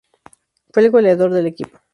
Fue 0.73 0.81
el 0.83 0.89
goleador 0.89 1.31
del 1.31 1.45
equipo. 1.45 1.77